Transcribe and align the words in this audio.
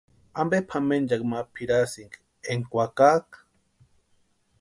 ¿Ampe 0.39 0.57
pʼamenchakwa 0.67 1.27
ma 1.31 1.39
pʼirasïnki 1.53 2.19
énka 2.51 2.67
kwakaaka? 2.71 3.37